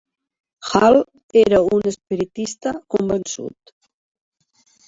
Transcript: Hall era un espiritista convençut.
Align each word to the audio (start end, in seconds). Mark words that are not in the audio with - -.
Hall 0.69 0.97
era 1.41 1.59
un 1.77 1.85
espiritista 1.91 2.73
convençut. 2.97 3.75